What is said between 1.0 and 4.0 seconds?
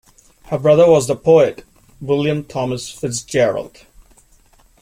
the poet, William Thomas Fitzgerald.